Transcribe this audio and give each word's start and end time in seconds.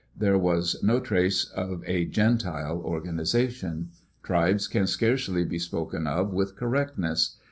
There 0.17 0.35
was 0.39 0.81
no 0.81 0.99
trace 0.99 1.45
of 1.51 1.83
a 1.85 2.05
gentile 2.05 2.79
organization. 2.79 3.91
Tribes 4.23 4.67
can 4.67 4.87
scarcely 4.87 5.43
be 5.45 5.59
spoken 5.59 6.07
of 6.07 6.33
with 6.33 6.55
correctness. 6.55 7.37